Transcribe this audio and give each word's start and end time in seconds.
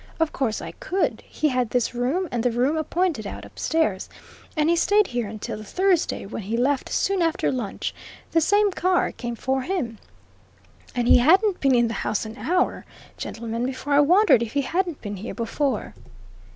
Of 0.19 0.33
course 0.33 0.63
I 0.63 0.71
could 0.71 1.21
he 1.27 1.49
had 1.49 1.69
this 1.69 1.93
room 1.93 2.27
and 2.31 2.41
the 2.41 2.49
room 2.49 2.75
I 2.75 2.81
pointed 2.81 3.27
out 3.27 3.45
upstairs, 3.45 4.09
and 4.57 4.67
he 4.67 4.75
stayed 4.75 5.05
here 5.05 5.27
until 5.27 5.57
the 5.59 5.63
Thursday, 5.63 6.25
when 6.25 6.41
he 6.41 6.57
left 6.57 6.89
soon 6.91 7.21
after 7.21 7.51
lunch 7.51 7.93
the 8.31 8.41
same 8.41 8.71
car 8.71 9.11
came 9.11 9.35
for 9.35 9.61
him. 9.61 9.99
And 10.95 11.07
he 11.07 11.19
hadn't 11.19 11.59
been 11.59 11.75
in 11.75 11.87
the 11.87 11.93
house 12.01 12.25
an 12.25 12.35
hour, 12.39 12.83
gentlemen, 13.17 13.63
before 13.63 13.93
I 13.93 13.99
wondered 13.99 14.41
if 14.41 14.53
he 14.53 14.61
hadn't 14.61 15.03
been 15.03 15.17
here 15.17 15.35
before." 15.35 15.93